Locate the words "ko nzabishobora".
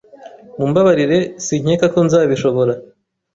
1.93-2.73